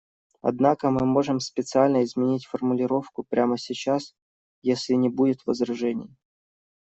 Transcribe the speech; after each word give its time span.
Однако 0.41 0.89
мы 0.89 1.05
можем 1.05 1.39
специально 1.39 2.03
изменить 2.03 2.47
формулировку 2.47 3.23
прямо 3.23 3.59
сейчас, 3.59 4.15
если 4.63 4.93
не 4.93 5.09
будет 5.09 5.45
возражений. 5.45 6.17